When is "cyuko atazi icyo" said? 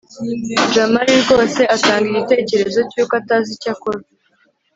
2.91-3.69